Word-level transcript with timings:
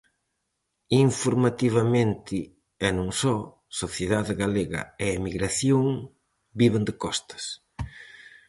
Informativamente, 1.07 2.37
e 2.87 2.89
non 2.97 3.09
só, 3.21 3.35
sociedade 3.81 4.33
galega 4.43 4.81
e 5.03 5.05
emigración 5.19 5.85
viven 6.59 6.83
de 6.87 6.93
costas. 7.03 7.43